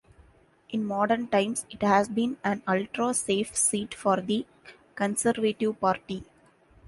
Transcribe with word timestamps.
In 0.69 0.83
modern 0.83 1.27
times 1.27 1.67
it 1.69 1.83
has 1.83 2.09
been 2.09 2.37
an 2.43 2.63
ultra-safe 2.67 3.55
seat 3.55 3.93
for 3.93 4.19
the 4.19 4.47
Conservative 4.95 5.79
Party. 5.79 6.23